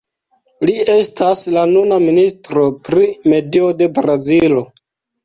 Li 0.67 0.73
estas 0.93 1.43
la 1.57 1.65
nuna 1.73 1.99
Ministro 2.05 2.63
pri 2.87 3.11
Medio 3.35 3.69
de 3.83 3.89
Brazilo. 3.99 4.65